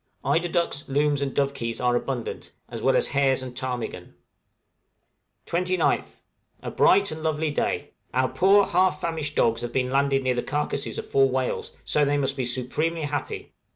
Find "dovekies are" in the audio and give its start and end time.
1.35-1.95